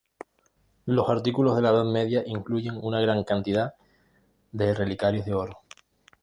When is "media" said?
1.85-2.23